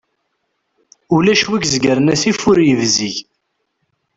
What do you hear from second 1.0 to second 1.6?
Ulac wi